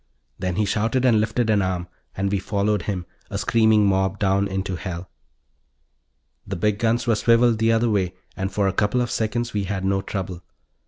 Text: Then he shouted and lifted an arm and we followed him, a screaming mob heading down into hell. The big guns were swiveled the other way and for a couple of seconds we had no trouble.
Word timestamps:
Then 0.39 0.55
he 0.55 0.65
shouted 0.65 1.05
and 1.05 1.19
lifted 1.21 1.51
an 1.51 1.61
arm 1.61 1.87
and 2.17 2.31
we 2.31 2.39
followed 2.39 2.81
him, 2.81 3.05
a 3.29 3.37
screaming 3.37 3.85
mob 3.85 4.13
heading 4.19 4.45
down 4.45 4.47
into 4.47 4.75
hell. 4.75 5.11
The 6.47 6.55
big 6.55 6.79
guns 6.79 7.05
were 7.05 7.13
swiveled 7.13 7.59
the 7.59 7.71
other 7.71 7.87
way 7.87 8.15
and 8.35 8.51
for 8.51 8.67
a 8.67 8.73
couple 8.73 8.99
of 9.01 9.11
seconds 9.11 9.53
we 9.53 9.65
had 9.65 9.85
no 9.85 10.01
trouble. 10.01 10.41